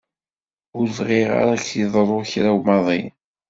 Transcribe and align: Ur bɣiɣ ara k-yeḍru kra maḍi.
Ur 0.77 0.85
bɣiɣ 0.97 1.29
ara 1.41 1.63
k-yeḍru 1.65 2.19
kra 2.31 2.51
maḍi. 2.65 3.01